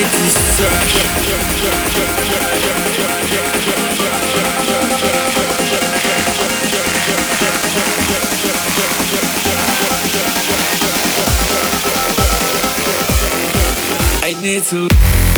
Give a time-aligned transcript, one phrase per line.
[0.00, 0.04] I
[14.40, 15.37] need to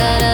[0.00, 0.29] da da